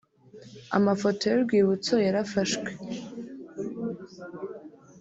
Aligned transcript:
Amafoto 0.77 1.23
y'urwibutso 1.27 1.93
yarafashwe 2.05 2.71